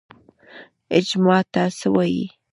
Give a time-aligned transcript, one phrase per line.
[0.97, 2.25] اجماع څه ته وایي؟